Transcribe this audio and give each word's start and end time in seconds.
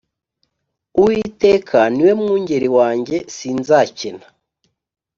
Uwiteka 0.99 1.79
niwe 1.93 2.13
mungeri 2.21 2.69
wanjye 2.77 3.17
si 3.35 3.49
nzakena 3.59 4.25